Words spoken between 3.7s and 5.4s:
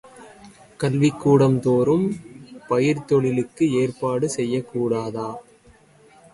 ஏற்பாடு செய்யக்கூடாதா?